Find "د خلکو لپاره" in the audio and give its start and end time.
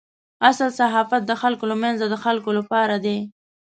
2.09-2.95